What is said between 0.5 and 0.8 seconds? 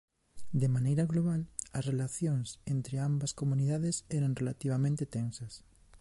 De